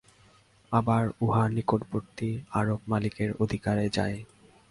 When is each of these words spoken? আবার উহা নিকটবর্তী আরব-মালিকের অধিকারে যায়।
আবার 0.71 1.03
উহা 1.21 1.43
নিকটবর্তী 1.49 2.29
আরব-মালিকের 2.51 3.29
অধিকারে 3.43 3.85
যায়। 3.89 4.17